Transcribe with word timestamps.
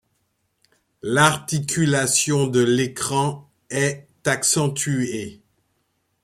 L'articulation 1.03 2.47
de 2.47 2.59
l'écran 2.59 3.51
est 3.69 4.07
accentuée. 4.25 5.43